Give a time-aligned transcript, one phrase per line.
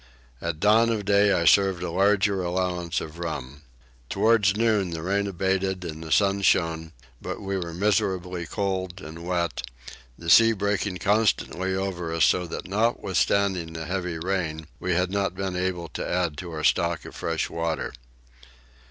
[0.41, 3.61] At dawn of day I served a larger allowance of rum.
[4.09, 9.23] Towards noon the rain abated and the sun shone, but we were miserably cold and
[9.23, 9.61] wet,
[10.17, 15.35] the sea breaking constantly over us so that, notwithstanding the heavy rain, we had not
[15.35, 17.93] been able to add to our stock of fresh water.